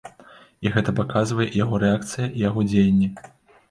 [0.67, 3.17] І гэта паказвае і яго рэакцыя, і яго дзеянні.